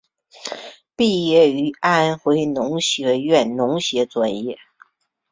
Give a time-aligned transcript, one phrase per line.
[0.95, 4.57] 毕业于安徽农学院农学专业。